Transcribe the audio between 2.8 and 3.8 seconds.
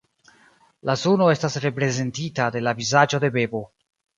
vizaĝo de bebo.